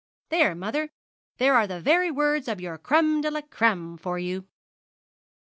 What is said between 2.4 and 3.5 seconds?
of your "Crême de la